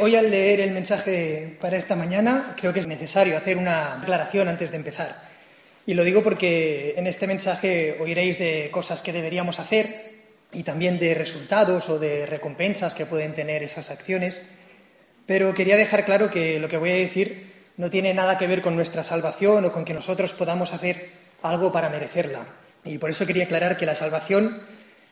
Hoy 0.00 0.16
al 0.16 0.30
leer 0.30 0.60
el 0.60 0.70
mensaje 0.70 1.58
para 1.60 1.76
esta 1.76 1.94
mañana 1.94 2.54
creo 2.58 2.72
que 2.72 2.80
es 2.80 2.86
necesario 2.86 3.36
hacer 3.36 3.58
una 3.58 4.00
aclaración 4.00 4.48
antes 4.48 4.70
de 4.70 4.78
empezar. 4.78 5.22
Y 5.84 5.92
lo 5.92 6.02
digo 6.02 6.22
porque 6.22 6.94
en 6.96 7.06
este 7.06 7.26
mensaje 7.26 7.98
oiréis 8.00 8.38
de 8.38 8.70
cosas 8.72 9.02
que 9.02 9.12
deberíamos 9.12 9.58
hacer 9.58 10.12
y 10.50 10.62
también 10.62 10.98
de 10.98 11.12
resultados 11.12 11.90
o 11.90 11.98
de 11.98 12.24
recompensas 12.24 12.94
que 12.94 13.04
pueden 13.04 13.34
tener 13.34 13.62
esas 13.62 13.90
acciones. 13.90 14.50
Pero 15.26 15.52
quería 15.52 15.76
dejar 15.76 16.06
claro 16.06 16.30
que 16.30 16.58
lo 16.58 16.68
que 16.68 16.78
voy 16.78 16.90
a 16.92 16.96
decir 16.96 17.52
no 17.76 17.90
tiene 17.90 18.14
nada 18.14 18.38
que 18.38 18.46
ver 18.46 18.62
con 18.62 18.74
nuestra 18.74 19.04
salvación 19.04 19.66
o 19.66 19.72
con 19.72 19.84
que 19.84 19.92
nosotros 19.94 20.32
podamos 20.32 20.72
hacer 20.72 21.10
algo 21.42 21.70
para 21.70 21.90
merecerla. 21.90 22.46
Y 22.82 22.96
por 22.96 23.10
eso 23.10 23.26
quería 23.26 23.44
aclarar 23.44 23.76
que 23.76 23.86
la 23.86 23.94
salvación, 23.94 24.62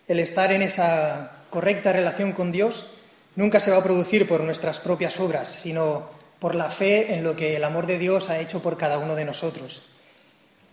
el 0.08 0.20
estar 0.20 0.50
en 0.52 0.62
esa 0.62 1.44
correcta 1.50 1.92
relación 1.92 2.32
con 2.32 2.50
Dios, 2.50 2.94
nunca 3.40 3.58
se 3.58 3.70
va 3.70 3.78
a 3.78 3.82
producir 3.82 4.28
por 4.28 4.42
nuestras 4.42 4.80
propias 4.80 5.18
obras, 5.18 5.48
sino 5.48 6.10
por 6.38 6.54
la 6.54 6.68
fe 6.68 7.14
en 7.14 7.24
lo 7.24 7.34
que 7.34 7.56
el 7.56 7.64
amor 7.64 7.86
de 7.86 7.98
Dios 7.98 8.28
ha 8.28 8.38
hecho 8.38 8.62
por 8.62 8.76
cada 8.76 8.98
uno 8.98 9.14
de 9.16 9.24
nosotros. 9.24 9.88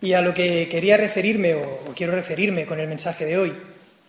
Y 0.02 0.14
a 0.14 0.22
lo 0.22 0.34
que 0.34 0.68
quería 0.70 0.98
referirme, 0.98 1.56
o, 1.56 1.94
quiero 1.96 2.14
referirme 2.14 2.66
con 2.66 2.82
el 2.82 2.90
mensaje 2.90 3.26
de 3.26 3.38
hoy, 3.38 3.54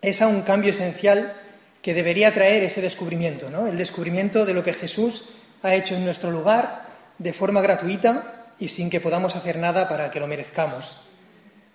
es 0.02 0.20
a 0.22 0.26
un 0.26 0.42
cambio 0.42 0.72
esencial 0.72 1.34
que 1.80 1.94
debería 1.94 2.34
traer 2.34 2.64
ese 2.64 2.82
descubrimiento, 2.82 3.48
¿no? 3.48 3.68
el 3.68 3.78
descubrimiento 3.78 4.44
de 4.44 4.54
lo 4.54 4.64
que 4.64 4.74
Jesús 4.74 5.30
ha 5.62 5.76
hecho 5.76 5.94
en 5.94 6.04
nuestro 6.04 6.32
lugar 6.32 6.82
de 7.18 7.32
forma 7.32 7.62
gratuita 7.62 8.54
y 8.58 8.66
sin 8.66 8.90
que 8.90 9.00
podamos 9.00 9.36
hacer 9.36 9.56
nada 9.56 9.88
para 9.88 10.10
que 10.10 10.18
lo 10.18 10.26
merezcamos. 10.26 11.06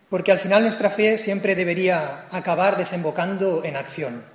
Porque 0.10 0.34
al 0.34 0.40
final 0.40 0.64
nuestra 0.64 0.90
fe 0.90 1.18
siempre 1.18 1.56
debería 1.56 2.26
acabar 2.30 2.78
desembocando 2.78 3.64
en 3.64 3.78
acción. 3.78 4.33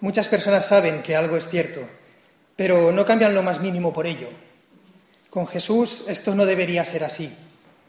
Muchas 0.00 0.28
personas 0.28 0.66
saben 0.66 1.02
que 1.02 1.16
algo 1.16 1.36
es 1.36 1.48
cierto, 1.48 1.80
pero 2.54 2.92
no 2.92 3.04
cambian 3.04 3.34
lo 3.34 3.42
más 3.42 3.60
mínimo 3.60 3.92
por 3.92 4.06
ello. 4.06 4.28
Con 5.28 5.46
Jesús 5.46 6.06
esto 6.08 6.34
no 6.34 6.46
debería 6.46 6.84
ser 6.84 7.02
así. 7.04 7.36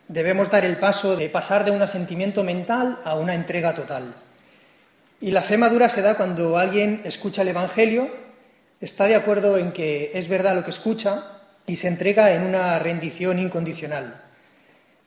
Debemos 0.08 0.50
dar 0.50 0.66
el 0.66 0.78
paso 0.78 1.16
de 1.16 1.30
pasar 1.30 1.64
de 1.66 1.72
un 1.72 1.84
asentimiento 1.84 2.44
mental 2.44 3.00
a 3.04 3.16
una 3.16 3.36
entrega 3.36 3.76
total. 3.76 4.16
Y 5.22 5.32
la 5.32 5.44
fe 5.44 5.58
madura 5.58 5.88
se 5.88 6.02
da 6.02 6.16
cuando 6.16 6.58
alguien 6.58 7.02
escucha 7.04 7.44
el 7.44 7.50
Evangelio, 7.50 8.10
está 8.82 9.06
de 9.06 9.16
acuerdo 9.16 9.58
en 9.58 9.72
que 9.72 10.12
es 10.16 10.28
verdad 10.28 10.56
lo 10.56 10.64
que 10.64 10.72
escucha 10.72 11.24
y 11.68 11.76
se 11.76 11.90
entrega 11.90 12.34
en 12.34 12.42
una 12.42 12.80
rendición 12.80 13.38
incondicional. 13.38 14.20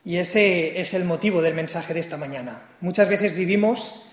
Y 0.05 0.17
ese 0.17 0.79
es 0.79 0.93
el 0.93 1.03
motivo 1.03 1.41
del 1.41 1.53
mensaje 1.53 1.93
de 1.93 1.99
esta 1.99 2.15
mañana. 2.15 2.61
Muchas 2.79 3.09
veces 3.09 3.35
vivimos 3.35 4.05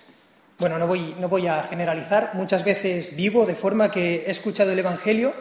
bueno, 0.61 0.79
no 0.79 0.87
voy, 0.87 1.47
a 1.47 1.63
generalizar, 1.63 2.33
muchas 2.35 2.65
veces 2.65 3.17
vivo 3.17 3.47
de 3.47 3.55
forma 3.55 3.91
que 3.91 4.25
he 4.27 4.31
escuchado 4.31 4.73
el 4.73 4.79
Evangelio, 4.79 5.33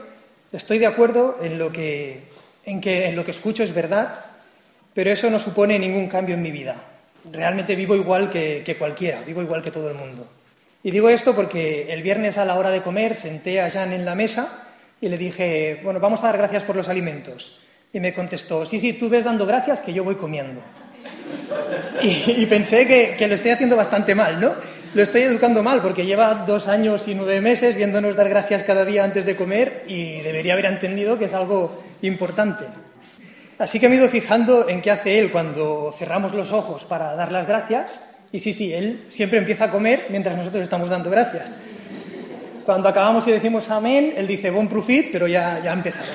estoy 0.52 0.80
de 0.80 0.88
acuerdo 0.88 1.38
en 1.42 1.60
lo 1.60 1.72
que, 1.72 2.22
en 2.66 3.16
lo 3.16 3.26
que 3.26 3.32
escucho 3.32 3.64
es 3.64 3.74
verdad, 3.74 4.26
pero 4.94 5.12
eso 5.12 5.30
no 5.30 5.38
supone 5.40 5.78
ningún 5.78 6.08
cambio 6.08 6.36
en 6.36 6.42
mi 6.42 6.52
vida. 6.52 6.76
Realmente 7.32 7.76
vivo 7.76 7.96
igual 7.96 8.30
que, 8.30 8.64
que 8.66 8.78
cualquiera, 8.78 9.22
vivo 9.22 9.42
igual 9.42 9.62
que 9.62 9.72
todo 9.72 9.90
el 9.92 9.98
mundo. 9.98 10.26
Y 10.84 10.92
digo 10.92 11.10
esto 11.10 11.36
porque 11.36 11.92
el 11.92 12.02
viernes 12.02 12.38
a 12.38 12.46
la 12.46 12.56
hora 12.56 12.70
de 12.70 12.82
comer 12.82 13.16
senté 13.16 13.62
a 13.62 13.70
Jan 13.70 13.92
en 13.92 14.06
la 14.06 14.16
mesa 14.16 14.68
y 15.02 15.10
le 15.10 15.18
dije, 15.18 15.82
bueno, 15.84 16.00
vamos 16.00 16.24
a 16.24 16.28
dar 16.28 16.38
gracias 16.38 16.64
por 16.64 16.78
los 16.78 16.88
alimentos. 16.88 17.60
Y 17.92 18.00
me 18.00 18.14
contestó, 18.14 18.66
sí, 18.66 18.80
sí, 18.80 18.94
tú 18.94 19.10
ves 19.10 19.26
dando 19.26 19.46
gracias 19.46 19.82
que 19.82 19.94
yo 19.94 20.06
voy 20.06 20.16
comiendo. 20.16 20.62
Y, 22.02 22.46
pensé 22.46 22.88
que, 22.88 23.16
que, 23.18 23.28
lo 23.28 23.36
estoy 23.36 23.52
haciendo 23.52 23.76
bastante 23.76 24.16
mal, 24.16 24.40
¿no? 24.40 24.54
Lo 24.96 25.04
estoy 25.04 25.22
educando 25.22 25.62
mal 25.62 25.82
porque 25.84 26.08
lleva 26.08 26.46
dos 26.48 26.68
años 26.68 27.08
y 27.08 27.14
nueve 27.14 27.42
meses 27.42 27.76
viéndonos 27.76 28.16
dar 28.16 28.28
gracias 28.28 28.64
cada 28.64 28.84
día 28.86 29.04
antes 29.04 29.24
de 29.24 29.36
comer 29.36 29.84
y 29.88 30.22
debería 30.22 30.54
haber 30.54 30.66
entendido 30.66 31.20
que 31.20 31.26
es 31.26 31.34
algo 31.34 31.84
importante. 32.02 32.66
Así 33.60 33.80
que 33.80 33.88
me 33.88 33.96
he 33.96 33.98
ido 34.00 34.10
fijando 34.10 34.68
en 34.68 34.82
qué 34.82 34.90
hace 34.90 35.20
él 35.20 35.30
cuando 35.30 35.94
cerramos 36.00 36.34
los 36.34 36.52
ojos 36.52 36.86
para 36.86 37.14
dar 37.14 37.32
las 37.32 37.48
gracias. 37.48 38.00
Y 38.32 38.40
sí, 38.40 38.52
sí, 38.52 38.74
él 38.74 39.06
siempre 39.10 39.38
empieza 39.38 39.66
a 39.66 39.72
comer 39.72 40.08
mientras 40.10 40.36
nosotros 40.36 40.64
estamos 40.64 40.90
dando 40.90 41.12
gracias. 41.12 41.56
Cuando 42.66 42.90
acabamos 42.90 43.28
y 43.28 43.32
decimos 43.32 43.70
amén, 43.70 44.16
él 44.18 44.26
dice 44.26 44.50
bon 44.50 44.68
profit, 44.68 45.10
pero 45.12 45.28
ya, 45.28 45.62
ya 45.64 45.70
ha 45.70 45.76
empezado. 45.76 46.10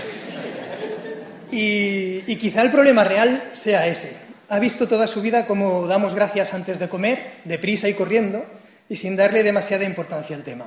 Y, 1.52 2.24
y 2.26 2.36
quizá 2.36 2.62
el 2.62 2.72
problema 2.72 3.04
real 3.04 3.50
sea 3.52 3.86
ese. 3.86 4.24
Ha 4.48 4.58
visto 4.58 4.88
toda 4.88 5.06
su 5.06 5.22
vida 5.22 5.46
cómo 5.46 5.86
damos 5.86 6.12
gracias 6.12 6.54
antes 6.54 6.80
de 6.80 6.88
comer, 6.88 7.34
deprisa 7.44 7.88
y 7.88 7.94
corriendo, 7.94 8.44
y 8.88 8.96
sin 8.96 9.16
darle 9.16 9.42
demasiada 9.42 9.84
importancia 9.84 10.36
al 10.36 10.42
tema. 10.42 10.66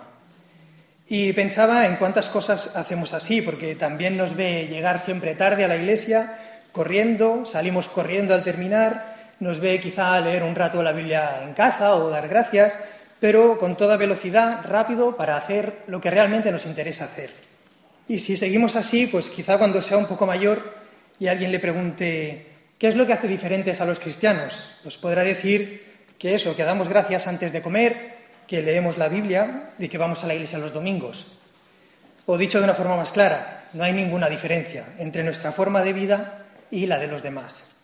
Y 1.09 1.31
pensaba 1.33 1.85
en 1.85 1.95
cuántas 1.95 2.27
cosas 2.27 2.75
hacemos 2.75 3.13
así, 3.13 3.41
porque 3.41 3.75
también 3.75 4.17
nos 4.17 4.35
ve 4.35 4.67
llegar 4.67 4.99
siempre 4.99 5.35
tarde 5.35 5.63
a 5.63 5.67
la 5.69 5.77
iglesia, 5.77 6.39
corriendo, 6.73 7.45
salimos 7.45 7.87
corriendo 7.87 8.33
al 8.33 8.43
terminar, 8.43 9.15
nos 9.39 9.59
ve 9.59 9.79
quizá 9.79 10.19
leer 10.19 10.43
un 10.43 10.55
rato 10.55 10.83
la 10.83 10.91
Biblia 10.91 11.43
en 11.43 11.53
casa 11.53 11.95
o 11.95 12.09
dar 12.09 12.27
gracias, 12.27 12.73
pero 13.19 13.57
con 13.57 13.77
toda 13.77 13.97
velocidad, 13.97 14.65
rápido, 14.65 15.15
para 15.15 15.37
hacer 15.37 15.83
lo 15.87 16.01
que 16.01 16.11
realmente 16.11 16.51
nos 16.51 16.65
interesa 16.65 17.05
hacer. 17.05 17.31
Y 18.07 18.19
si 18.19 18.37
seguimos 18.37 18.75
así, 18.75 19.07
pues 19.07 19.29
quizá 19.29 19.57
cuando 19.57 19.81
sea 19.81 19.97
un 19.97 20.07
poco 20.07 20.25
mayor 20.25 20.75
y 21.19 21.27
alguien 21.27 21.51
le 21.51 21.59
pregunte, 21.59 22.47
¿qué 22.77 22.87
es 22.87 22.95
lo 22.95 23.05
que 23.05 23.13
hace 23.13 23.27
diferentes 23.27 23.79
a 23.81 23.85
los 23.85 23.99
cristianos? 23.99 24.77
Pues 24.83 24.97
podrá 24.97 25.23
decir 25.23 25.86
que 26.17 26.35
eso, 26.35 26.55
que 26.55 26.63
damos 26.63 26.89
gracias 26.89 27.27
antes 27.27 27.51
de 27.53 27.61
comer, 27.61 28.17
que 28.47 28.61
leemos 28.61 28.97
la 28.97 29.09
Biblia 29.09 29.71
y 29.77 29.89
que 29.89 29.97
vamos 29.97 30.23
a 30.23 30.27
la 30.27 30.33
iglesia 30.33 30.57
los 30.57 30.73
domingos. 30.73 31.37
O 32.25 32.37
dicho 32.37 32.59
de 32.59 32.63
una 32.63 32.73
forma 32.73 32.97
más 32.97 33.11
clara, 33.11 33.65
no 33.73 33.83
hay 33.83 33.93
ninguna 33.93 34.29
diferencia 34.29 34.85
entre 34.97 35.23
nuestra 35.23 35.51
forma 35.51 35.81
de 35.81 35.93
vida 35.93 36.45
y 36.71 36.85
la 36.85 36.97
de 36.97 37.07
los 37.07 37.23
demás. 37.23 37.75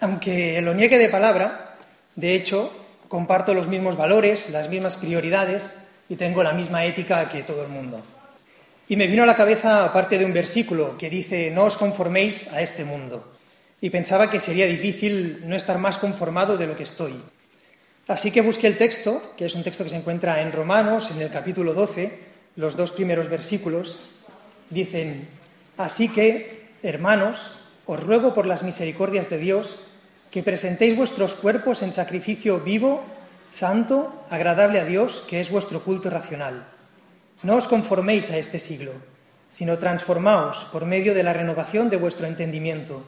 Aunque 0.00 0.60
lo 0.62 0.74
niegue 0.74 0.98
de 0.98 1.08
palabra, 1.08 1.74
de 2.14 2.34
hecho, 2.34 2.72
comparto 3.08 3.54
los 3.54 3.68
mismos 3.68 3.96
valores, 3.96 4.50
las 4.50 4.68
mismas 4.70 4.96
prioridades 4.96 5.88
y 6.08 6.16
tengo 6.16 6.42
la 6.42 6.52
misma 6.52 6.84
ética 6.84 7.28
que 7.30 7.42
todo 7.42 7.62
el 7.62 7.68
mundo. 7.68 8.00
Y 8.88 8.96
me 8.96 9.06
vino 9.06 9.24
a 9.24 9.26
la 9.26 9.36
cabeza, 9.36 9.84
aparte 9.84 10.16
de 10.16 10.24
un 10.24 10.32
versículo 10.32 10.96
que 10.96 11.10
dice, 11.10 11.50
no 11.50 11.64
os 11.64 11.76
conforméis 11.76 12.52
a 12.54 12.62
este 12.62 12.84
mundo. 12.84 13.34
Y 13.80 13.90
pensaba 13.90 14.30
que 14.30 14.40
sería 14.40 14.66
difícil 14.66 15.46
no 15.46 15.54
estar 15.54 15.78
más 15.78 15.98
conformado 15.98 16.56
de 16.56 16.66
lo 16.66 16.74
que 16.74 16.84
estoy. 16.84 17.14
Así 18.08 18.30
que 18.30 18.40
busqué 18.40 18.66
el 18.68 18.78
texto, 18.78 19.34
que 19.36 19.44
es 19.44 19.54
un 19.54 19.62
texto 19.62 19.84
que 19.84 19.90
se 19.90 19.96
encuentra 19.96 20.40
en 20.40 20.50
Romanos, 20.50 21.10
en 21.10 21.20
el 21.20 21.30
capítulo 21.30 21.74
12, 21.74 22.18
los 22.56 22.74
dos 22.74 22.90
primeros 22.90 23.28
versículos. 23.28 24.16
Dicen, 24.70 25.28
así 25.76 26.08
que, 26.08 26.72
hermanos, 26.82 27.58
os 27.84 28.00
ruego 28.02 28.32
por 28.32 28.46
las 28.46 28.62
misericordias 28.62 29.28
de 29.28 29.36
Dios 29.36 29.92
que 30.30 30.42
presentéis 30.42 30.96
vuestros 30.96 31.34
cuerpos 31.34 31.82
en 31.82 31.92
sacrificio 31.92 32.60
vivo, 32.60 33.04
santo, 33.52 34.24
agradable 34.30 34.80
a 34.80 34.86
Dios, 34.86 35.26
que 35.28 35.40
es 35.40 35.50
vuestro 35.50 35.84
culto 35.84 36.08
racional. 36.08 36.64
No 37.42 37.56
os 37.56 37.68
conforméis 37.68 38.30
a 38.30 38.38
este 38.38 38.58
siglo, 38.58 38.92
sino 39.50 39.76
transformaos 39.76 40.64
por 40.72 40.86
medio 40.86 41.12
de 41.12 41.24
la 41.24 41.34
renovación 41.34 41.90
de 41.90 42.00
vuestro 42.00 42.26
entendimiento, 42.26 43.04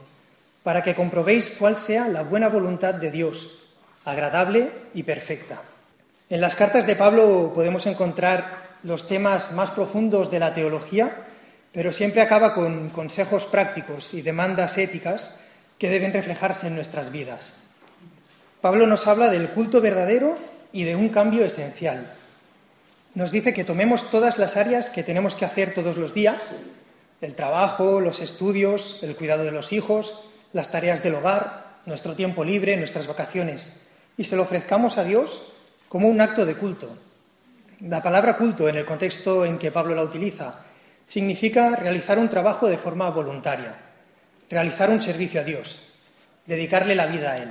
para 0.62 0.82
que 0.84 0.94
comprobéis 0.94 1.56
cuál 1.58 1.78
sea 1.78 2.06
la 2.06 2.22
buena 2.22 2.48
voluntad 2.48 2.92
de 2.92 3.10
Dios 3.10 3.60
agradable 4.04 4.70
y 4.94 5.02
perfecta. 5.02 5.62
En 6.28 6.40
las 6.40 6.54
cartas 6.54 6.86
de 6.86 6.96
Pablo 6.96 7.52
podemos 7.54 7.86
encontrar 7.86 8.70
los 8.82 9.08
temas 9.08 9.52
más 9.52 9.70
profundos 9.70 10.30
de 10.30 10.38
la 10.38 10.54
teología, 10.54 11.26
pero 11.72 11.92
siempre 11.92 12.22
acaba 12.22 12.54
con 12.54 12.90
consejos 12.90 13.44
prácticos 13.44 14.14
y 14.14 14.22
demandas 14.22 14.78
éticas 14.78 15.38
que 15.78 15.90
deben 15.90 16.12
reflejarse 16.12 16.68
en 16.68 16.74
nuestras 16.74 17.10
vidas. 17.10 17.54
Pablo 18.60 18.86
nos 18.86 19.06
habla 19.06 19.30
del 19.30 19.48
culto 19.48 19.80
verdadero 19.80 20.36
y 20.72 20.84
de 20.84 20.96
un 20.96 21.08
cambio 21.08 21.44
esencial. 21.44 22.06
Nos 23.14 23.32
dice 23.32 23.54
que 23.54 23.64
tomemos 23.64 24.10
todas 24.10 24.38
las 24.38 24.56
áreas 24.56 24.88
que 24.90 25.02
tenemos 25.02 25.34
que 25.34 25.44
hacer 25.44 25.74
todos 25.74 25.96
los 25.96 26.14
días, 26.14 26.40
el 27.20 27.34
trabajo, 27.34 28.00
los 28.00 28.20
estudios, 28.20 29.02
el 29.02 29.16
cuidado 29.16 29.44
de 29.44 29.50
los 29.50 29.72
hijos, 29.72 30.24
las 30.52 30.70
tareas 30.70 31.02
del 31.02 31.16
hogar, 31.16 31.78
nuestro 31.86 32.14
tiempo 32.14 32.44
libre, 32.44 32.76
nuestras 32.76 33.06
vacaciones, 33.06 33.80
y 34.20 34.24
se 34.24 34.36
lo 34.36 34.42
ofrezcamos 34.42 34.98
a 34.98 35.04
Dios 35.04 35.50
como 35.88 36.06
un 36.06 36.20
acto 36.20 36.44
de 36.44 36.54
culto. 36.54 36.90
La 37.88 38.02
palabra 38.02 38.36
culto, 38.36 38.68
en 38.68 38.76
el 38.76 38.84
contexto 38.84 39.46
en 39.46 39.56
que 39.56 39.72
Pablo 39.72 39.94
la 39.94 40.02
utiliza, 40.02 40.60
significa 41.08 41.74
realizar 41.74 42.18
un 42.18 42.28
trabajo 42.28 42.66
de 42.66 42.76
forma 42.76 43.08
voluntaria, 43.08 43.76
realizar 44.50 44.90
un 44.90 45.00
servicio 45.00 45.40
a 45.40 45.44
Dios, 45.44 45.94
dedicarle 46.44 46.94
la 46.94 47.06
vida 47.06 47.32
a 47.32 47.38
Él. 47.38 47.48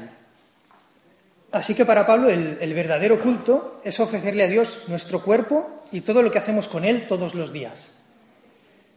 Así 1.53 1.73
que 1.73 1.85
para 1.85 2.05
Pablo 2.05 2.29
el, 2.29 2.59
el, 2.61 2.73
verdadero 2.75 3.19
culto 3.19 3.81
es 3.83 3.99
ofrecerle 3.99 4.43
a 4.43 4.47
Dios 4.47 4.83
nuestro 4.89 5.23
cuerpo 5.23 5.85
y 5.91 6.01
todo 6.01 6.21
lo 6.21 6.29
que 6.29 6.37
hacemos 6.37 6.67
con 6.67 6.85
Él 6.85 7.07
todos 7.07 7.33
los 7.33 7.51
días. 7.51 7.99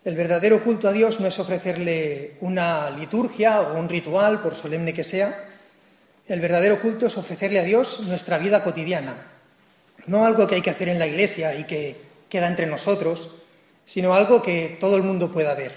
El 0.04 0.14
verdadero 0.14 0.62
culto 0.62 0.88
a 0.88 0.92
Dios 0.92 1.20
no 1.20 1.26
es 1.26 1.38
ofrecerle 1.38 2.36
una 2.42 2.90
liturgia 2.90 3.62
o 3.62 3.78
un 3.78 3.88
ritual, 3.88 4.42
por 4.42 4.56
solemne 4.56 4.92
que 4.92 5.04
sea, 5.04 5.51
el 6.28 6.40
verdadero 6.40 6.80
culto 6.80 7.06
es 7.06 7.16
ofrecerle 7.16 7.58
a 7.58 7.64
Dios 7.64 8.00
nuestra 8.06 8.38
vida 8.38 8.62
cotidiana, 8.62 9.14
no 10.06 10.24
algo 10.24 10.46
que 10.46 10.56
hay 10.56 10.62
que 10.62 10.70
hacer 10.70 10.88
en 10.88 10.98
la 10.98 11.06
iglesia 11.06 11.54
y 11.54 11.64
que 11.64 11.96
queda 12.28 12.48
entre 12.48 12.66
nosotros, 12.66 13.34
sino 13.84 14.14
algo 14.14 14.42
que 14.42 14.76
todo 14.80 14.96
el 14.96 15.02
mundo 15.02 15.32
pueda 15.32 15.54
ver. 15.54 15.72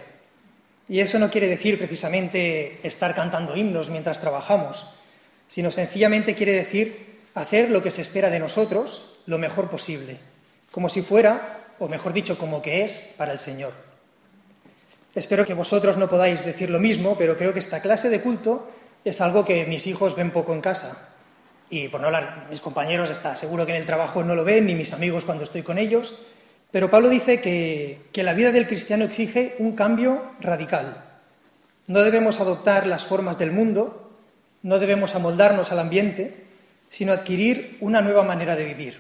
Y 0.88 1.00
eso 1.00 1.18
no 1.18 1.30
quiere 1.30 1.48
decir 1.48 1.78
precisamente 1.78 2.80
estar 2.88 3.16
cantando 3.16 3.56
himnos 3.56 3.90
mientras 3.90 4.20
trabajamos, 4.20 4.88
sino 5.48 5.72
sencillamente 5.72 6.36
quiere 6.36 6.54
decir 6.54 7.20
hacer 7.34 7.72
lo 7.72 7.82
que 7.82 7.92
se 7.92 8.02
espera 8.02 8.30
de 8.30 8.40
nosotros 8.40 9.20
lo 9.26 9.38
mejor 9.38 9.70
posible, 9.70 10.18
como 10.72 10.90
si 10.90 11.02
fuera, 11.02 11.66
o 11.80 11.88
mejor 11.88 12.14
dicho, 12.14 12.38
como 12.38 12.62
que 12.62 12.86
es 12.86 13.14
para 13.18 13.32
el 13.32 13.40
Señor. 13.40 13.74
Espero 15.16 15.46
que 15.46 15.54
vosotros 15.54 15.98
no 15.98 16.10
podáis 16.10 16.46
decir 16.46 16.70
lo 16.70 16.80
mismo, 16.80 17.18
pero 17.18 17.38
creo 17.38 17.54
que 17.54 17.60
esta 17.60 17.82
clase 17.82 18.10
de 18.10 18.22
culto 18.22 18.70
es 19.06 19.22
algo 19.22 19.46
que 19.46 19.66
mis 19.66 19.88
hijos 19.88 20.16
ven 20.16 20.32
poco 20.32 20.54
en 20.54 20.62
casa. 20.62 21.10
Y 21.70 21.88
por 21.88 22.02
no 22.02 22.08
hablar, 22.08 22.48
mis 22.50 22.60
compañeros 22.60 23.10
está 23.10 23.36
seguro 23.36 23.66
que 23.66 23.72
en 23.72 23.82
el 23.82 23.86
trabajo 23.86 24.24
no 24.24 24.36
lo 24.36 24.44
ven, 24.44 24.66
ni 24.66 24.76
mis 24.76 24.94
amigos 24.94 25.24
cuando 25.24 25.44
estoy 25.44 25.62
con 25.62 25.78
ellos. 25.78 26.20
Pero 26.72 26.90
Pablo 26.90 27.08
dice 27.08 27.40
que, 27.40 28.02
que 28.12 28.24
la 28.24 28.34
vida 28.34 28.52
del 28.52 28.68
cristiano 28.68 29.06
exige 29.06 29.56
un 29.60 29.76
cambio 29.76 30.32
radical. 30.42 31.04
No 31.88 32.02
debemos 32.02 32.40
adoptar 32.40 32.88
las 32.88 33.06
formas 33.06 33.38
del 33.38 33.52
mundo, 33.52 34.12
no 34.64 34.80
debemos 34.80 35.14
amoldarnos 35.14 35.72
al 35.72 35.80
ambiente, 35.80 36.46
sino 36.90 37.14
adquirir 37.14 37.78
una 37.82 38.02
nueva 38.02 38.24
manera 38.24 38.56
de 38.56 38.66
vivir. 38.66 39.00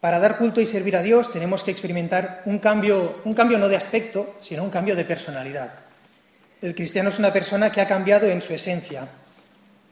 Para 0.00 0.18
dar 0.18 0.38
culto 0.38 0.60
y 0.60 0.66
servir 0.66 0.96
a 0.96 1.02
Dios 1.02 1.32
tenemos 1.32 1.62
que 1.62 1.70
experimentar 1.70 2.42
un 2.46 2.58
cambio, 2.58 3.20
un 3.24 3.34
cambio 3.34 3.58
no 3.58 3.68
de 3.68 3.76
aspecto, 3.76 4.34
sino 4.40 4.64
un 4.64 4.70
cambio 4.70 4.96
de 4.96 5.04
personalidad. 5.04 5.89
El 6.62 6.74
cristiano 6.74 7.08
es 7.08 7.18
una 7.18 7.32
persona 7.32 7.72
que 7.72 7.80
ha 7.80 7.88
cambiado 7.88 8.26
en 8.26 8.42
su 8.42 8.52
esencia, 8.52 9.08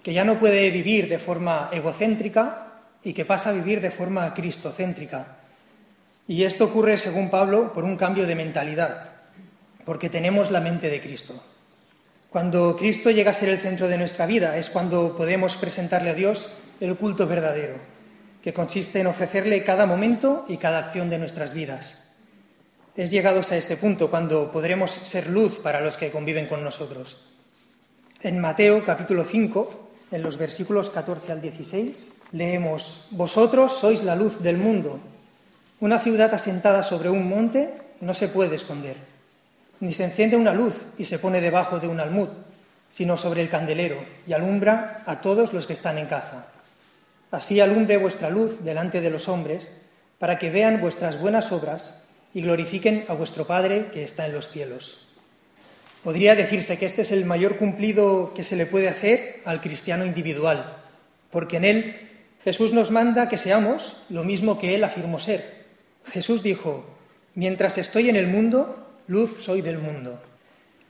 que 0.02 0.12
ya 0.12 0.22
no 0.22 0.38
puede 0.38 0.68
vivir 0.70 1.08
de 1.08 1.18
forma 1.18 1.70
egocéntrica 1.72 2.66
y 3.02 3.14
que 3.14 3.24
pasa 3.24 3.50
a 3.50 3.54
vivir 3.54 3.80
de 3.80 3.90
forma 3.90 4.34
cristocéntrica. 4.34 5.38
Y 6.26 6.44
esto 6.44 6.66
ocurre, 6.66 6.98
según 6.98 7.30
Pablo, 7.30 7.72
por 7.72 7.84
un 7.84 7.96
cambio 7.96 8.26
de 8.26 8.34
mentalidad, 8.34 9.12
porque 9.86 10.10
tenemos 10.10 10.50
la 10.50 10.60
mente 10.60 10.90
de 10.90 11.00
Cristo. 11.00 11.42
Cuando 12.28 12.76
Cristo 12.76 13.10
llega 13.10 13.30
a 13.30 13.34
ser 13.34 13.48
el 13.48 13.58
centro 13.58 13.88
de 13.88 13.96
nuestra 13.96 14.26
vida 14.26 14.58
es 14.58 14.68
cuando 14.68 15.16
podemos 15.16 15.56
presentarle 15.56 16.10
a 16.10 16.14
Dios 16.14 16.58
el 16.80 16.96
culto 16.96 17.26
verdadero, 17.26 17.76
que 18.42 18.52
consiste 18.52 19.00
en 19.00 19.06
ofrecerle 19.06 19.64
cada 19.64 19.86
momento 19.86 20.44
y 20.48 20.58
cada 20.58 20.80
acción 20.80 21.08
de 21.08 21.16
nuestras 21.16 21.54
vidas. 21.54 22.07
Es 22.98 23.12
llegados 23.12 23.52
a 23.52 23.56
este 23.56 23.76
punto 23.76 24.10
cuando 24.10 24.50
podremos 24.50 24.90
ser 24.90 25.30
luz 25.30 25.60
para 25.60 25.80
los 25.80 25.96
que 25.96 26.10
conviven 26.10 26.48
con 26.48 26.64
nosotros. 26.64 27.28
En 28.22 28.40
Mateo 28.40 28.84
capítulo 28.84 29.24
5 29.24 29.90
en 30.10 30.20
los 30.20 30.36
versículos 30.36 30.90
14 30.90 31.30
al 31.30 31.40
16, 31.40 32.22
leemos, 32.32 33.06
Vosotros 33.12 33.78
sois 33.78 34.02
la 34.02 34.16
luz 34.16 34.42
del 34.42 34.56
mundo. 34.56 34.98
Una 35.78 36.00
ciudad 36.00 36.34
asentada 36.34 36.82
sobre 36.82 37.08
un 37.08 37.28
monte 37.28 37.70
no 38.00 38.14
se 38.14 38.26
puede 38.26 38.56
esconder, 38.56 38.96
ni 39.78 39.92
se 39.92 40.02
enciende 40.02 40.34
una 40.34 40.52
luz 40.52 40.74
y 40.98 41.04
se 41.04 41.20
pone 41.20 41.40
debajo 41.40 41.78
de 41.78 41.86
un 41.86 42.00
almud, 42.00 42.30
sino 42.88 43.16
sobre 43.16 43.42
el 43.42 43.48
candelero 43.48 44.02
y 44.26 44.32
alumbra 44.32 45.04
a 45.06 45.20
todos 45.20 45.52
los 45.52 45.66
que 45.66 45.74
están 45.74 45.98
en 45.98 46.06
casa. 46.06 46.48
Así 47.30 47.60
alumbre 47.60 47.96
vuestra 47.96 48.28
luz 48.28 48.64
delante 48.64 49.00
de 49.00 49.10
los 49.10 49.28
hombres, 49.28 49.82
para 50.18 50.36
que 50.36 50.50
vean 50.50 50.80
vuestras 50.80 51.20
buenas 51.20 51.52
obras 51.52 52.07
y 52.38 52.40
glorifiquen 52.40 53.04
a 53.08 53.14
vuestro 53.14 53.48
Padre 53.48 53.86
que 53.92 54.04
está 54.04 54.26
en 54.26 54.32
los 54.32 54.46
cielos. 54.46 55.08
Podría 56.04 56.36
decirse 56.36 56.78
que 56.78 56.86
este 56.86 57.02
es 57.02 57.10
el 57.10 57.24
mayor 57.24 57.56
cumplido 57.56 58.32
que 58.32 58.44
se 58.44 58.54
le 58.54 58.64
puede 58.64 58.88
hacer 58.88 59.42
al 59.44 59.60
cristiano 59.60 60.06
individual, 60.06 60.76
porque 61.32 61.56
en 61.56 61.64
él 61.64 61.96
Jesús 62.44 62.72
nos 62.72 62.92
manda 62.92 63.28
que 63.28 63.38
seamos 63.38 64.04
lo 64.08 64.22
mismo 64.22 64.56
que 64.56 64.76
él 64.76 64.84
afirmó 64.84 65.18
ser. 65.18 65.64
Jesús 66.04 66.44
dijo, 66.44 66.86
mientras 67.34 67.76
estoy 67.76 68.08
en 68.08 68.14
el 68.14 68.28
mundo, 68.28 68.86
luz 69.08 69.42
soy 69.42 69.60
del 69.60 69.78
mundo. 69.78 70.22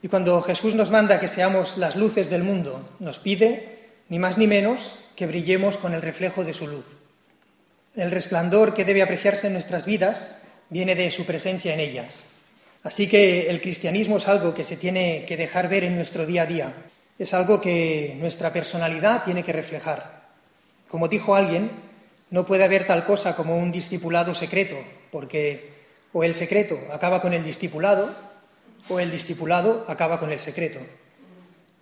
Y 0.03 0.07
cuando 0.07 0.39
Jesús 0.43 0.75
nos 0.75 0.91
manda 0.91 1.19
que 1.19 1.27
seamos 1.27 1.79
las 1.79 1.95
luces 1.95 2.29
del 2.29 2.43
mundo, 2.43 2.87
nos 2.99 3.17
pide, 3.17 3.87
ni 4.07 4.19
más 4.19 4.37
ni 4.37 4.45
menos, 4.45 4.99
que 5.15 5.25
brillemos 5.25 5.77
con 5.77 5.95
el 5.95 6.03
reflejo 6.03 6.43
de 6.43 6.53
su 6.53 6.67
luz. 6.67 6.85
El 7.95 8.11
resplandor 8.11 8.75
que 8.75 8.85
debe 8.85 9.01
apreciarse 9.01 9.47
en 9.47 9.53
nuestras 9.53 9.87
vidas 9.87 10.38
viene 10.69 10.95
de 10.95 11.11
su 11.11 11.25
presencia 11.25 11.73
en 11.73 11.79
ellas. 11.79 12.25
Así 12.83 13.07
que 13.07 13.49
el 13.49 13.61
cristianismo 13.61 14.17
es 14.17 14.27
algo 14.27 14.53
que 14.53 14.63
se 14.63 14.77
tiene 14.77 15.25
que 15.27 15.37
dejar 15.37 15.67
ver 15.67 15.83
en 15.83 15.95
nuestro 15.95 16.25
día 16.25 16.43
a 16.43 16.45
día, 16.45 16.73
es 17.19 17.33
algo 17.33 17.59
que 17.59 18.15
nuestra 18.17 18.53
personalidad 18.53 19.25
tiene 19.25 19.43
que 19.43 19.51
reflejar. 19.51 20.29
Como 20.87 21.09
dijo 21.09 21.35
alguien, 21.35 21.69
no 22.29 22.45
puede 22.45 22.63
haber 22.63 22.87
tal 22.87 23.05
cosa 23.05 23.35
como 23.35 23.57
un 23.57 23.71
discipulado 23.71 24.33
secreto, 24.33 24.77
porque 25.11 25.73
o 26.13 26.23
el 26.23 26.33
secreto 26.33 26.79
acaba 26.91 27.21
con 27.21 27.33
el 27.33 27.43
discipulado 27.43 28.15
o 28.87 28.99
el 28.99 29.11
discipulado 29.11 29.85
acaba 29.89 30.19
con 30.19 30.31
el 30.31 30.39
secreto. 30.39 30.79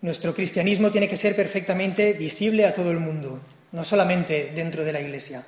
Nuestro 0.01 0.33
cristianismo 0.33 0.89
tiene 0.89 1.07
que 1.07 1.17
ser 1.17 1.35
perfectamente 1.35 2.13
visible 2.13 2.65
a 2.65 2.73
todo 2.73 2.91
el 2.91 2.99
mundo, 2.99 3.39
no 3.71 3.83
solamente 3.83 4.51
dentro 4.55 4.83
de 4.83 4.93
la 4.93 5.01
Iglesia. 5.01 5.43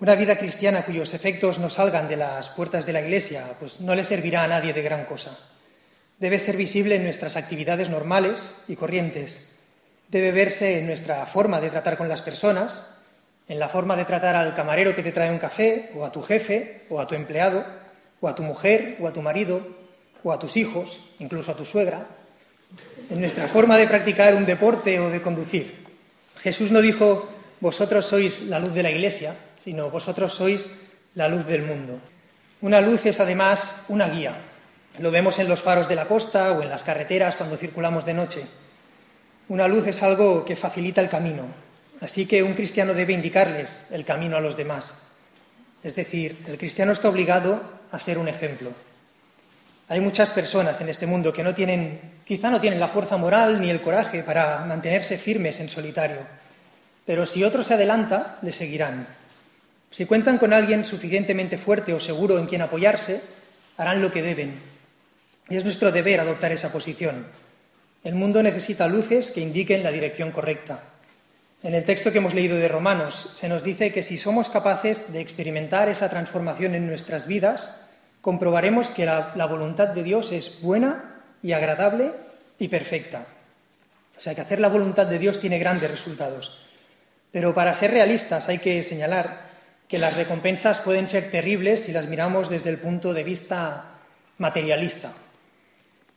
Una 0.00 0.14
vida 0.14 0.38
cristiana 0.38 0.86
cuyos 0.86 1.12
efectos 1.12 1.58
no 1.58 1.68
salgan 1.68 2.08
de 2.08 2.16
las 2.16 2.48
puertas 2.48 2.86
de 2.86 2.94
la 2.94 3.02
Iglesia, 3.02 3.44
pues 3.60 3.82
no 3.82 3.94
le 3.94 4.02
servirá 4.02 4.42
a 4.42 4.48
nadie 4.48 4.72
de 4.72 4.80
gran 4.80 5.04
cosa. 5.04 5.38
Debe 6.18 6.38
ser 6.38 6.56
visible 6.56 6.96
en 6.96 7.04
nuestras 7.04 7.36
actividades 7.36 7.90
normales 7.90 8.64
y 8.66 8.76
corrientes. 8.76 9.58
Debe 10.08 10.32
verse 10.32 10.78
en 10.78 10.86
nuestra 10.86 11.26
forma 11.26 11.60
de 11.60 11.68
tratar 11.68 11.98
con 11.98 12.08
las 12.08 12.22
personas, 12.22 12.96
en 13.46 13.58
la 13.58 13.68
forma 13.68 13.94
de 13.94 14.06
tratar 14.06 14.36
al 14.36 14.54
camarero 14.54 14.96
que 14.96 15.02
te 15.02 15.12
trae 15.12 15.30
un 15.30 15.38
café, 15.38 15.90
o 15.94 16.06
a 16.06 16.12
tu 16.12 16.22
jefe, 16.22 16.80
o 16.88 16.98
a 16.98 17.06
tu 17.06 17.14
empleado, 17.14 17.66
o 18.22 18.28
a 18.28 18.34
tu 18.34 18.42
mujer, 18.42 18.96
o 19.00 19.06
a 19.06 19.12
tu 19.12 19.20
marido, 19.20 19.60
o 20.24 20.32
a 20.32 20.38
tus 20.38 20.56
hijos, 20.56 21.10
incluso 21.18 21.52
a 21.52 21.56
tu 21.56 21.66
suegra, 21.66 22.06
en 23.10 23.20
nuestra 23.20 23.48
forma 23.48 23.76
de 23.76 23.86
practicar 23.86 24.34
un 24.34 24.46
deporte 24.46 24.98
o 24.98 25.10
de 25.10 25.20
conducir. 25.20 25.84
Jesús 26.38 26.70
no 26.70 26.80
dijo, 26.80 27.28
vosotros 27.60 28.06
sois 28.06 28.46
la 28.46 28.58
luz 28.58 28.72
de 28.72 28.82
la 28.82 28.90
iglesia, 28.90 29.36
sino 29.62 29.90
vosotros 29.90 30.34
sois 30.34 30.88
la 31.14 31.28
luz 31.28 31.46
del 31.46 31.62
mundo. 31.62 31.98
Una 32.62 32.80
luz 32.80 33.06
es 33.06 33.20
además 33.20 33.86
una 33.88 34.08
guía. 34.08 34.34
Lo 34.98 35.10
vemos 35.10 35.38
en 35.38 35.48
los 35.48 35.60
faros 35.60 35.88
de 35.88 35.94
la 35.94 36.06
costa 36.06 36.52
o 36.52 36.62
en 36.62 36.68
las 36.68 36.82
carreteras 36.82 37.36
cuando 37.36 37.56
circulamos 37.56 38.04
de 38.04 38.14
noche. 38.14 38.46
Una 39.48 39.66
luz 39.66 39.86
es 39.86 40.02
algo 40.02 40.44
que 40.44 40.56
facilita 40.56 41.00
el 41.00 41.08
camino, 41.08 41.44
así 42.00 42.26
que 42.26 42.42
un 42.42 42.54
cristiano 42.54 42.94
debe 42.94 43.12
indicarles 43.12 43.90
el 43.92 44.04
camino 44.04 44.36
a 44.36 44.40
los 44.40 44.56
demás. 44.56 45.02
Es 45.82 45.96
decir, 45.96 46.44
el 46.46 46.58
cristiano 46.58 46.92
está 46.92 47.08
obligado 47.08 47.60
a 47.90 47.98
ser 47.98 48.18
un 48.18 48.28
ejemplo. 48.28 48.70
Hay 49.88 50.00
muchas 50.00 50.30
personas 50.30 50.80
en 50.80 50.88
este 50.88 51.06
mundo 51.06 51.32
que 51.32 51.42
no 51.42 51.54
tienen, 51.54 52.00
quizá 52.24 52.48
no 52.50 52.60
tienen 52.60 52.78
la 52.78 52.88
fuerza 52.88 53.16
moral 53.16 53.60
ni 53.60 53.70
el 53.70 53.80
coraje 53.80 54.22
para 54.22 54.60
mantenerse 54.64 55.18
firmes 55.18 55.58
en 55.58 55.68
solitario, 55.68 56.18
pero 57.04 57.26
si 57.26 57.42
otro 57.42 57.64
se 57.64 57.74
adelanta, 57.74 58.38
le 58.42 58.52
seguirán. 58.52 59.19
Si 59.90 60.06
cuentan 60.06 60.38
con 60.38 60.52
alguien 60.52 60.84
suficientemente 60.84 61.58
fuerte 61.58 61.92
o 61.92 62.00
seguro 62.00 62.38
en 62.38 62.46
quien 62.46 62.62
apoyarse, 62.62 63.20
harán 63.76 64.00
lo 64.00 64.12
que 64.12 64.22
deben. 64.22 64.54
Y 65.48 65.56
es 65.56 65.64
nuestro 65.64 65.90
deber 65.90 66.20
adoptar 66.20 66.52
esa 66.52 66.70
posición. 66.70 67.26
El 68.04 68.14
mundo 68.14 68.42
necesita 68.42 68.86
luces 68.86 69.30
que 69.32 69.40
indiquen 69.40 69.82
la 69.82 69.90
dirección 69.90 70.30
correcta. 70.30 70.80
En 71.62 71.74
el 71.74 71.84
texto 71.84 72.10
que 72.12 72.18
hemos 72.18 72.32
leído 72.32 72.56
de 72.56 72.68
Romanos 72.68 73.32
se 73.34 73.48
nos 73.48 73.62
dice 73.62 73.92
que 73.92 74.02
si 74.02 74.16
somos 74.16 74.48
capaces 74.48 75.12
de 75.12 75.20
experimentar 75.20 75.88
esa 75.90 76.08
transformación 76.08 76.74
en 76.74 76.86
nuestras 76.86 77.26
vidas, 77.26 77.82
comprobaremos 78.20 78.88
que 78.88 79.04
la, 79.04 79.46
voluntad 79.46 79.88
de 79.88 80.02
Dios 80.02 80.32
es 80.32 80.62
buena 80.62 81.20
y 81.42 81.52
agradable 81.52 82.12
y 82.58 82.68
perfecta. 82.68 83.26
O 84.16 84.20
sea 84.20 84.34
que 84.34 84.40
hacer 84.40 84.60
la 84.60 84.68
voluntad 84.68 85.06
de 85.06 85.18
Dios 85.18 85.40
tiene 85.40 85.58
grandes 85.58 85.90
resultados. 85.90 86.64
Pero 87.32 87.54
para 87.54 87.74
ser 87.74 87.90
realistas 87.90 88.48
hay 88.48 88.58
que 88.58 88.82
señalar 88.82 89.49
que 89.90 89.98
las 89.98 90.16
recompensas 90.16 90.78
pueden 90.78 91.08
ser 91.08 91.32
terribles 91.32 91.80
si 91.80 91.92
las 91.92 92.06
miramos 92.06 92.48
desde 92.48 92.70
el 92.70 92.78
punto 92.78 93.12
de 93.12 93.24
vista 93.24 93.98
materialista. 94.38 95.12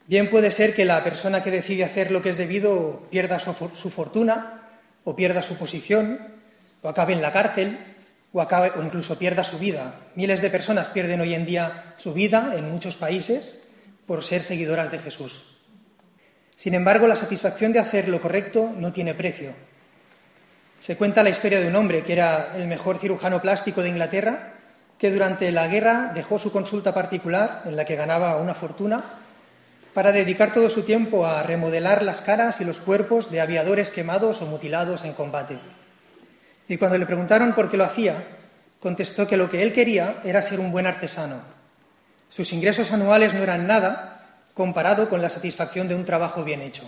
Bien 0.05 0.29
puede 0.29 0.51
ser 0.51 0.75
que 0.75 0.85
la 0.85 1.03
persona 1.03 1.43
que 1.43 1.49
decide 1.49 1.83
hacer 1.83 2.11
lo 2.11 2.21
que 2.21 2.29
es 2.29 2.37
debido 2.37 3.07
pierda 3.09 3.39
su, 3.39 3.53
fortuna 3.53 4.61
o 5.03 5.15
pierda 5.15 5.41
su 5.41 5.57
posición 5.57 6.19
o 6.83 6.89
acabe 6.89 7.13
en 7.13 7.21
la 7.21 7.33
cárcel 7.33 7.79
o, 8.31 8.41
acabe, 8.41 8.71
o 8.75 8.83
incluso 8.83 9.17
pierda 9.17 9.43
su 9.43 9.57
vida. 9.57 9.95
Miles 10.13 10.41
de 10.41 10.51
personas 10.51 10.89
pierden 10.89 11.21
hoy 11.21 11.33
en 11.33 11.47
día 11.47 11.95
su 11.97 12.13
vida 12.13 12.53
en 12.55 12.69
muchos 12.69 12.95
países 12.97 13.73
por 14.05 14.23
ser 14.23 14.43
seguidoras 14.43 14.91
de 14.91 14.99
Jesús. 14.99 15.57
Sin 16.55 16.75
embargo, 16.75 17.07
la 17.07 17.15
satisfacción 17.15 17.73
de 17.73 17.79
hacer 17.79 18.07
lo 18.07 18.21
correcto 18.21 18.71
no 18.77 18.93
tiene 18.93 19.15
precio. 19.15 19.55
Se 20.83 20.97
cuenta 20.97 21.23
la 21.23 21.29
historia 21.29 21.61
de 21.61 21.69
un 21.69 21.77
hombre 21.77 22.03
que 22.03 22.11
era 22.11 22.57
el 22.57 22.67
mejor 22.67 22.97
cirujano 22.97 23.41
plástico 23.41 23.81
de 23.81 23.87
Inglaterra, 23.87 24.49
que 24.99 25.11
durante 25.11 25.49
la 25.49 25.69
guerra 25.69 26.11
dejó 26.13 26.39
su 26.39 26.51
consulta 26.51 26.93
particular, 26.93 27.61
en 27.63 27.77
la 27.77 27.85
que 27.85 27.95
ganaba 27.95 28.35
una 28.35 28.53
fortuna, 28.53 29.01
para 29.93 30.11
dedicar 30.11 30.53
todo 30.53 30.69
su 30.69 30.83
tiempo 30.83 31.25
a 31.25 31.41
remodelar 31.41 32.03
las 32.03 32.19
caras 32.19 32.59
y 32.59 32.65
los 32.65 32.79
cuerpos 32.79 33.31
de 33.31 33.39
aviadores 33.39 33.91
quemados 33.91 34.41
o 34.41 34.45
mutilados 34.45 35.05
en 35.05 35.13
combate. 35.13 35.57
Y 36.67 36.75
cuando 36.75 36.97
le 36.97 37.05
preguntaron 37.05 37.53
por 37.53 37.71
qué 37.71 37.77
lo 37.77 37.85
hacía, 37.85 38.17
contestó 38.81 39.25
que 39.25 39.37
lo 39.37 39.49
que 39.49 39.63
él 39.63 39.71
quería 39.71 40.17
era 40.25 40.41
ser 40.41 40.59
un 40.59 40.73
buen 40.73 40.85
artesano. 40.85 41.39
Sus 42.27 42.51
ingresos 42.51 42.91
anuales 42.91 43.33
no 43.33 43.41
eran 43.41 43.67
nada 43.67 44.41
comparado 44.53 45.07
con 45.07 45.21
la 45.21 45.29
satisfacción 45.29 45.87
de 45.87 45.95
un 45.95 46.03
trabajo 46.03 46.43
bien 46.43 46.59
hecho. 46.59 46.83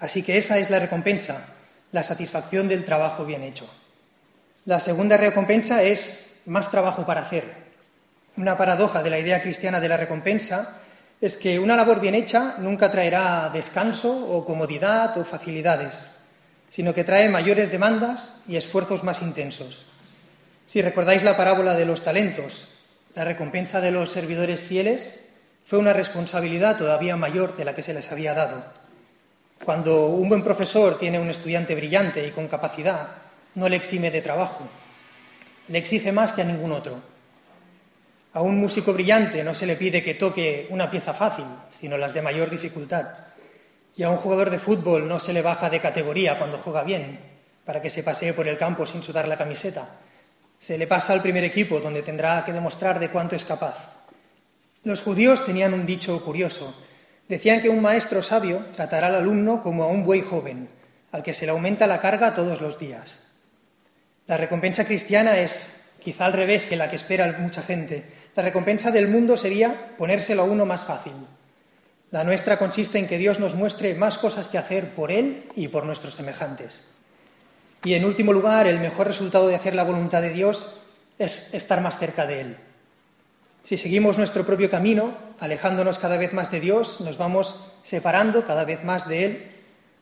Así 0.00 0.22
que 0.22 0.36
esa 0.36 0.58
es 0.58 0.68
la 0.68 0.80
recompensa, 0.80 1.57
la 1.92 2.02
satisfacción 2.02 2.68
del 2.68 2.84
trabajo 2.84 3.24
bien 3.24 3.42
hecho. 3.42 3.68
La 4.64 4.80
segunda 4.80 5.16
recompensa 5.16 5.82
es 5.82 6.42
más 6.46 6.70
trabajo 6.70 7.06
para 7.06 7.22
hacer. 7.22 7.44
Una 8.36 8.56
paradoja 8.56 9.02
de 9.02 9.10
la 9.10 9.18
idea 9.18 9.42
cristiana 9.42 9.80
de 9.80 9.88
la 9.88 9.96
recompensa 9.96 10.80
es 11.20 11.36
que 11.36 11.58
una 11.58 11.76
labor 11.76 12.00
bien 12.00 12.14
hecha 12.14 12.56
nunca 12.58 12.90
traerá 12.90 13.50
descanso 13.52 14.30
o 14.30 14.44
comodidad 14.44 15.16
o 15.18 15.24
facilidades, 15.24 16.16
sino 16.70 16.94
que 16.94 17.04
trae 17.04 17.28
mayores 17.28 17.72
demandas 17.72 18.44
y 18.46 18.56
esfuerzos 18.56 19.02
más 19.02 19.22
intensos. 19.22 19.86
Si 20.66 20.82
recordáis 20.82 21.22
la 21.22 21.36
parábola 21.36 21.74
de 21.74 21.86
los 21.86 22.02
talentos, 22.02 22.68
la 23.14 23.24
recompensa 23.24 23.80
de 23.80 23.90
los 23.90 24.12
servidores 24.12 24.60
fieles 24.60 25.34
fue 25.66 25.78
una 25.78 25.92
responsabilidad 25.92 26.76
todavía 26.76 27.16
mayor 27.16 27.56
de 27.56 27.64
la 27.64 27.74
que 27.74 27.82
se 27.82 27.94
les 27.94 28.12
había 28.12 28.34
dado. 28.34 28.62
Cuando 29.64 30.06
un 30.06 30.28
buen 30.28 30.42
profesor 30.42 30.98
tiene 30.98 31.18
un 31.18 31.30
estudiante 31.30 31.74
brillante 31.74 32.26
y 32.26 32.30
con 32.30 32.48
capacidad, 32.48 33.08
no 33.54 33.68
le 33.68 33.76
exime 33.76 34.10
de 34.10 34.22
trabajo, 34.22 34.66
le 35.68 35.78
exige 35.78 36.12
más 36.12 36.32
que 36.32 36.42
a 36.42 36.44
ningún 36.44 36.72
otro. 36.72 37.00
A 38.34 38.40
un 38.40 38.58
músico 38.58 38.92
brillante 38.92 39.42
no 39.42 39.54
se 39.54 39.66
le 39.66 39.76
pide 39.76 40.02
que 40.02 40.14
toque 40.14 40.66
una 40.70 40.90
pieza 40.90 41.12
fácil, 41.12 41.44
sino 41.72 41.98
las 41.98 42.14
de 42.14 42.22
mayor 42.22 42.50
dificultad. 42.50 43.06
Y 43.96 44.02
a 44.02 44.10
un 44.10 44.18
jugador 44.18 44.50
de 44.50 44.58
fútbol 44.58 45.08
no 45.08 45.18
se 45.18 45.32
le 45.32 45.42
baja 45.42 45.68
de 45.68 45.80
categoría 45.80 46.38
cuando 46.38 46.58
juega 46.58 46.84
bien, 46.84 47.18
para 47.64 47.82
que 47.82 47.90
se 47.90 48.02
pasee 48.02 48.32
por 48.32 48.46
el 48.46 48.56
campo 48.56 48.86
sin 48.86 49.02
sudar 49.02 49.26
la 49.26 49.38
camiseta. 49.38 49.96
Se 50.58 50.78
le 50.78 50.86
pasa 50.86 51.12
al 51.12 51.22
primer 51.22 51.44
equipo, 51.44 51.80
donde 51.80 52.02
tendrá 52.02 52.44
que 52.44 52.52
demostrar 52.52 52.98
de 53.00 53.10
cuánto 53.10 53.34
es 53.34 53.44
capaz. 53.44 53.76
Los 54.84 55.00
judíos 55.00 55.44
tenían 55.44 55.74
un 55.74 55.84
dicho 55.84 56.22
curioso. 56.24 56.74
Decían 57.28 57.60
que 57.60 57.68
un 57.68 57.82
maestro 57.82 58.22
sabio 58.22 58.64
tratará 58.74 59.08
al 59.08 59.16
alumno 59.16 59.62
como 59.62 59.84
a 59.84 59.88
un 59.88 60.04
buey 60.04 60.22
joven, 60.22 60.68
al 61.12 61.22
que 61.22 61.34
se 61.34 61.44
le 61.44 61.52
aumenta 61.52 61.86
la 61.86 62.00
carga 62.00 62.34
todos 62.34 62.60
los 62.60 62.78
días. 62.78 63.28
La 64.26 64.36
recompensa 64.36 64.86
cristiana 64.86 65.38
es 65.38 65.92
quizá 66.02 66.26
al 66.26 66.32
revés 66.32 66.64
que 66.64 66.76
la 66.76 66.88
que 66.88 66.96
espera 66.96 67.36
mucha 67.38 67.62
gente. 67.62 68.02
La 68.34 68.42
recompensa 68.42 68.90
del 68.90 69.08
mundo 69.08 69.36
sería 69.36 69.94
ponérselo 69.98 70.42
a 70.42 70.46
uno 70.46 70.64
más 70.64 70.84
fácil. 70.84 71.12
La 72.10 72.24
nuestra 72.24 72.56
consiste 72.56 72.98
en 72.98 73.06
que 73.06 73.18
Dios 73.18 73.38
nos 73.38 73.54
muestre 73.54 73.94
más 73.94 74.16
cosas 74.16 74.48
que 74.48 74.56
hacer 74.56 74.90
por 74.90 75.12
Él 75.12 75.44
y 75.54 75.68
por 75.68 75.84
nuestros 75.84 76.14
semejantes. 76.14 76.94
Y 77.84 77.94
en 77.94 78.06
último 78.06 78.32
lugar, 78.32 78.66
el 78.66 78.80
mejor 78.80 79.06
resultado 79.06 79.48
de 79.48 79.54
hacer 79.54 79.74
la 79.74 79.84
voluntad 79.84 80.22
de 80.22 80.30
Dios 80.30 80.82
es 81.18 81.52
estar 81.52 81.82
más 81.82 81.98
cerca 81.98 82.26
de 82.26 82.40
Él. 82.40 82.56
Si 83.68 83.76
seguimos 83.76 84.16
nuestro 84.16 84.46
propio 84.46 84.70
camino, 84.70 85.14
alejándonos 85.40 85.98
cada 85.98 86.16
vez 86.16 86.32
más 86.32 86.50
de 86.50 86.58
Dios, 86.58 87.02
nos 87.02 87.18
vamos 87.18 87.74
separando 87.82 88.46
cada 88.46 88.64
vez 88.64 88.82
más 88.82 89.06
de 89.06 89.24
Él 89.26 89.42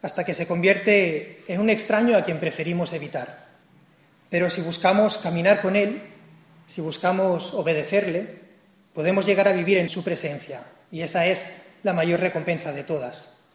hasta 0.03 0.23
que 0.23 0.35
se 0.35 0.47
convierte 0.47 1.43
en 1.49 1.61
un 1.61 1.69
extraño 1.69 2.17
a 2.17 2.23
quien 2.23 2.39
preferimos 2.39 2.93
evitar. 2.93 3.49
Pero 4.31 4.51
si 4.51 4.61
buscamos 4.61 5.19
caminar 5.19 5.63
con 5.63 5.75
Él, 5.75 6.01
si 6.69 6.81
buscamos 6.81 7.55
obedecerle, 7.55 8.37
podemos 8.95 9.27
llegar 9.27 9.49
a 9.49 9.53
vivir 9.53 9.79
en 9.79 9.89
su 9.89 10.05
presencia, 10.05 10.61
y 10.93 11.01
esa 11.01 11.27
es 11.27 11.65
la 11.83 11.93
mayor 11.93 12.21
recompensa 12.21 12.73
de 12.73 12.85
todas. 12.85 13.49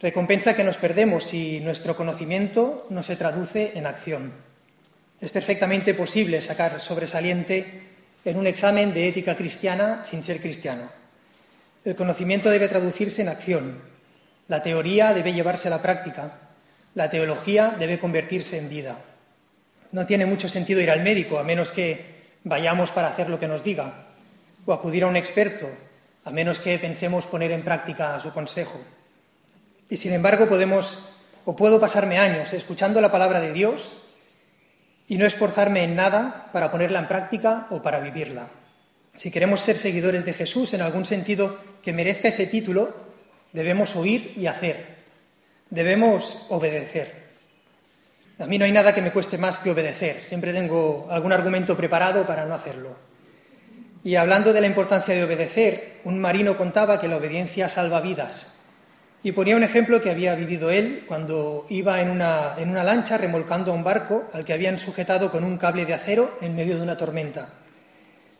Recompensa 0.00 0.56
que 0.56 0.64
nos 0.64 0.78
perdemos 0.78 1.22
si 1.22 1.60
nuestro 1.60 1.98
conocimiento 1.98 2.86
no 2.88 3.02
se 3.02 3.16
traduce 3.16 3.72
en 3.74 3.84
acción. 3.84 4.32
Es 5.20 5.30
perfectamente 5.32 5.92
posible 5.92 6.40
sacar 6.40 6.80
sobresaliente 6.80 7.92
en 8.24 8.36
un 8.36 8.46
examen 8.46 8.94
de 8.94 9.08
ética 9.08 9.36
cristiana 9.36 10.02
sin 10.04 10.24
ser 10.24 10.40
cristiano. 10.40 10.88
El 11.84 11.96
conocimiento 11.96 12.48
debe 12.48 12.68
traducirse 12.68 13.22
en 13.22 13.28
acción. 13.28 13.78
La 14.48 14.62
teoría 14.62 15.12
debe 15.12 15.32
llevarse 15.32 15.68
a 15.68 15.70
la 15.70 15.82
práctica. 15.82 16.38
La 16.94 17.10
teología 17.10 17.74
debe 17.78 17.98
convertirse 17.98 18.58
en 18.58 18.68
vida. 18.68 18.96
No 19.92 20.06
tiene 20.06 20.26
mucho 20.26 20.48
sentido 20.48 20.80
ir 20.80 20.90
al 20.90 21.02
médico 21.02 21.38
a 21.38 21.44
menos 21.44 21.70
que 21.72 22.14
vayamos 22.44 22.90
para 22.90 23.08
hacer 23.08 23.28
lo 23.28 23.38
que 23.38 23.48
nos 23.48 23.62
diga, 23.62 24.06
o 24.66 24.72
acudir 24.72 25.04
a 25.04 25.08
un 25.08 25.16
experto, 25.16 25.68
a 26.24 26.30
menos 26.30 26.60
que 26.60 26.78
pensemos 26.78 27.26
poner 27.26 27.50
en 27.52 27.64
práctica 27.64 28.18
su 28.20 28.32
consejo. 28.32 28.80
Y 29.88 29.96
sin 29.96 30.12
embargo 30.12 30.46
podemos 30.46 31.10
o 31.44 31.54
puedo 31.54 31.78
pasarme 31.78 32.18
años 32.18 32.52
escuchando 32.52 33.00
la 33.00 33.12
palabra 33.12 33.40
de 33.40 33.52
Dios 33.52 34.03
y 35.08 35.18
no 35.18 35.26
esforzarme 35.26 35.84
en 35.84 35.96
nada 35.96 36.48
para 36.52 36.70
ponerla 36.70 37.00
en 37.00 37.08
práctica 37.08 37.66
o 37.70 37.82
para 37.82 38.00
vivirla. 38.00 38.48
Si 39.14 39.30
queremos 39.30 39.60
ser 39.60 39.78
seguidores 39.78 40.24
de 40.24 40.32
Jesús 40.32 40.74
en 40.74 40.82
algún 40.82 41.06
sentido 41.06 41.58
que 41.82 41.92
merezca 41.92 42.28
ese 42.28 42.46
título, 42.46 42.94
debemos 43.52 43.94
oír 43.96 44.32
y 44.36 44.46
hacer. 44.46 44.94
Debemos 45.70 46.46
obedecer. 46.50 47.24
A 48.38 48.46
mí 48.46 48.58
no 48.58 48.64
hay 48.64 48.72
nada 48.72 48.94
que 48.94 49.02
me 49.02 49.12
cueste 49.12 49.38
más 49.38 49.58
que 49.58 49.70
obedecer. 49.70 50.22
Siempre 50.24 50.52
tengo 50.52 51.06
algún 51.10 51.32
argumento 51.32 51.76
preparado 51.76 52.26
para 52.26 52.44
no 52.44 52.54
hacerlo. 52.54 52.96
Y 54.02 54.16
hablando 54.16 54.52
de 54.52 54.60
la 54.60 54.66
importancia 54.66 55.14
de 55.14 55.24
obedecer, 55.24 56.00
un 56.04 56.20
marino 56.20 56.56
contaba 56.56 57.00
que 57.00 57.08
la 57.08 57.16
obediencia 57.16 57.68
salva 57.68 58.00
vidas. 58.00 58.53
Y 59.24 59.32
ponía 59.32 59.56
un 59.56 59.64
ejemplo 59.64 60.00
que 60.00 60.10
había 60.10 60.36
vivido 60.36 60.70
él 60.70 61.02
cuando 61.08 61.66
iba 61.68 62.00
en 62.00 62.10
una, 62.10 62.54
en 62.56 62.70
una 62.70 62.84
lancha 62.84 63.18
remolcando 63.18 63.72
a 63.72 63.74
un 63.74 63.82
barco 63.82 64.24
al 64.32 64.44
que 64.44 64.52
habían 64.52 64.78
sujetado 64.78 65.32
con 65.32 65.42
un 65.42 65.58
cable 65.58 65.84
de 65.84 65.94
acero 65.94 66.38
en 66.40 66.54
medio 66.54 66.76
de 66.76 66.82
una 66.82 66.96
tormenta. 66.96 67.48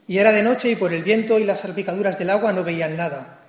Y 0.06 0.18
era 0.18 0.30
de 0.30 0.42
noche 0.42 0.70
y 0.70 0.76
por 0.76 0.92
el 0.92 1.02
viento 1.02 1.40
y 1.40 1.44
las 1.44 1.60
salpicaduras 1.60 2.18
del 2.18 2.30
agua 2.30 2.52
no 2.52 2.62
veían 2.62 2.96
nada. 2.96 3.40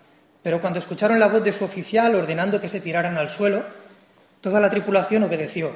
Pero 0.42 0.60
cuando 0.60 0.80
escucharon 0.80 1.20
la 1.20 1.28
voz 1.28 1.44
de 1.44 1.54
su 1.54 1.66
oficial 1.66 2.16
ordenando 2.16 2.60
que 2.60 2.70
se 2.70 2.82
tiraran 2.82 3.18
al 3.18 3.30
suelo, 3.30 3.64
toda 4.42 4.60
la 4.60 4.72
tripulación 4.72 5.22
obedeció 5.24 5.76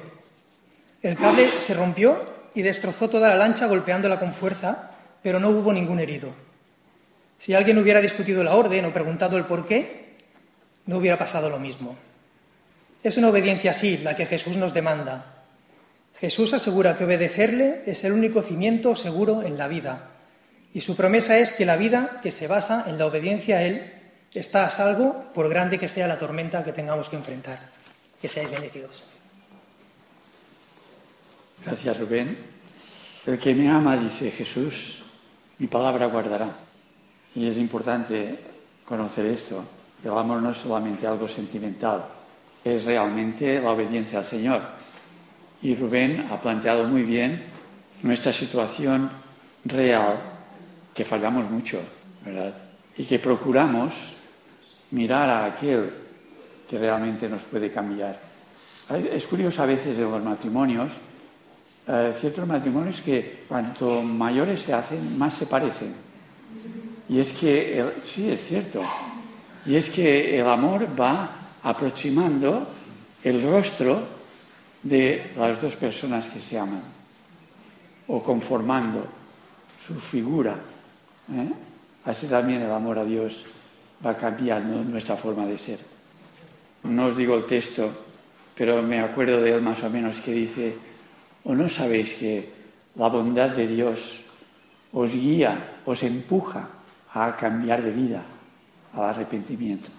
el 1.01 1.15
cable 1.15 1.47
se 1.47 1.73
rompió 1.73 2.21
y 2.53 2.61
destrozó 2.61 3.09
toda 3.09 3.29
la 3.29 3.37
lancha 3.37 3.67
golpeándola 3.67 4.19
con 4.19 4.33
fuerza, 4.33 4.91
pero 5.23 5.39
no 5.39 5.49
hubo 5.49 5.71
ningún 5.71 6.01
herido. 6.01 6.29
Si 7.37 7.53
alguien 7.53 7.77
hubiera 7.77 8.01
discutido 8.01 8.43
la 8.43 8.55
orden 8.55 8.83
o 8.83 8.91
preguntado 8.91 9.37
el 9.37 9.45
por 9.45 9.65
qué, 9.65 10.08
no 10.89 10.97
hubiera 10.97 11.19
pasado 11.19 11.51
lo 11.51 11.59
mismo. 11.59 11.95
Es 13.03 13.15
una 13.15 13.29
obediencia 13.29 13.71
así 13.71 13.99
la 13.99 14.15
que 14.15 14.25
Jesús 14.25 14.57
nos 14.57 14.73
demanda. 14.73 15.43
Jesús 16.19 16.51
asegura 16.51 16.97
que 16.97 17.05
obedecerle 17.05 17.83
es 17.85 18.03
el 18.05 18.11
único 18.11 18.41
cimiento 18.41 18.95
seguro 18.95 19.43
en 19.43 19.55
la 19.55 19.67
vida. 19.67 20.09
Y 20.73 20.81
su 20.81 20.95
promesa 20.95 21.37
es 21.37 21.51
que 21.51 21.67
la 21.67 21.77
vida 21.77 22.19
que 22.23 22.31
se 22.31 22.47
basa 22.47 22.85
en 22.87 22.97
la 22.97 23.05
obediencia 23.05 23.57
a 23.57 23.61
Él 23.61 23.93
está 24.33 24.65
a 24.65 24.71
salvo 24.71 25.25
por 25.35 25.47
grande 25.47 25.77
que 25.77 25.87
sea 25.87 26.07
la 26.07 26.17
tormenta 26.17 26.63
que 26.63 26.73
tengamos 26.73 27.07
que 27.07 27.17
enfrentar. 27.17 27.69
Que 28.19 28.27
seáis 28.27 28.49
bendecidos. 28.49 29.03
Gracias, 31.63 31.99
Rubén. 31.99 32.35
El 33.27 33.37
que 33.37 33.53
me 33.53 33.69
ama, 33.69 33.95
dice 33.95 34.31
Jesús, 34.31 35.03
mi 35.59 35.67
palabra 35.67 36.07
guardará. 36.07 36.49
Y 37.35 37.47
es 37.47 37.57
importante 37.57 38.39
conocer 38.85 39.27
esto. 39.27 39.63
El 40.03 40.11
amor 40.11 40.41
no 40.41 40.51
es 40.51 40.57
solamente 40.57 41.05
algo 41.05 41.27
sentimental, 41.27 42.05
es 42.63 42.85
realmente 42.85 43.59
la 43.61 43.71
obediencia 43.71 44.19
al 44.19 44.25
Señor. 44.25 44.61
Y 45.61 45.75
Rubén 45.75 46.27
ha 46.31 46.39
planteado 46.39 46.85
muy 46.85 47.03
bien 47.03 47.43
nuestra 48.03 48.31
situación 48.31 49.09
real, 49.65 50.19
que 50.93 51.03
fallamos 51.03 51.49
mucho, 51.49 51.79
¿verdad? 52.25 52.53
Y 52.97 53.03
que 53.03 53.19
procuramos 53.19 53.93
mirar 54.91 55.29
a 55.29 55.45
aquel 55.45 55.89
que 56.69 56.77
realmente 56.77 57.27
nos 57.27 57.41
puede 57.43 57.71
cambiar. 57.71 58.19
Es 59.11 59.25
curioso 59.25 59.61
a 59.61 59.65
veces 59.65 59.97
en 59.97 60.09
los 60.09 60.23
matrimonios 60.23 60.93
eh, 61.91 62.13
ciertos 62.19 62.45
matrimonios 62.45 63.01
que 63.01 63.45
cuanto 63.47 64.03
mayores 64.03 64.61
se 64.61 64.73
hacen, 64.73 65.17
más 65.17 65.33
se 65.33 65.47
parecen. 65.47 65.91
Y 67.09 67.19
es 67.19 67.31
que, 67.31 67.83
sí, 68.05 68.29
es 68.29 68.45
cierto, 68.45 68.83
y 69.69 69.75
es 69.75 69.91
que 69.91 70.39
el 70.39 70.47
amor 70.47 70.87
va 70.99 71.29
aproximando 71.61 72.67
el 73.23 73.43
rostro 73.43 74.01
de 74.81 75.29
las 75.37 75.61
dos 75.61 75.75
personas 75.75 76.25
que 76.25 76.39
se 76.39 76.57
aman, 76.57 76.81
o 78.07 78.23
conformando 78.23 79.05
su 79.85 79.93
figura. 79.99 80.55
¿eh? 81.31 81.49
Así 82.05 82.25
también 82.25 82.63
el 82.63 82.71
amor 82.71 82.97
a 82.97 83.05
Dios 83.05 83.45
va 84.03 84.17
cambiando 84.17 84.83
nuestra 84.83 85.15
forma 85.15 85.45
de 85.45 85.59
ser. 85.59 85.77
No 86.85 87.05
os 87.05 87.15
digo 87.15 87.37
el 87.37 87.45
texto, 87.45 87.91
pero 88.55 88.81
me 88.81 88.99
acuerdo 89.01 89.39
de 89.39 89.53
él 89.53 89.61
más 89.61 89.83
o 89.83 89.89
menos 89.91 90.17
que 90.17 90.31
dice, 90.31 90.75
¿O 91.43 91.53
no 91.53 91.69
sabéis 91.69 92.13
que 92.13 92.51
la 92.95 93.07
bondad 93.07 93.51
de 93.51 93.67
Dios 93.67 94.21
os 94.93 95.11
guía, 95.11 95.77
os 95.85 96.01
empuja 96.01 96.69
a 97.13 97.35
cambiar 97.37 97.83
de 97.83 97.91
vida, 97.91 98.23
al 98.93 99.03
arrepentimiento? 99.03 99.89